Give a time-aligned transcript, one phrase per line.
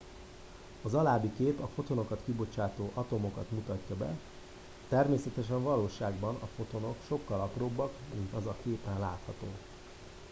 [0.81, 4.17] az alábbi kép a fotonokat kibocsátó atomokat mutatja be
[4.89, 9.47] természetesen a valóságban a fotonok sokkal apróbbak mint az a képen látható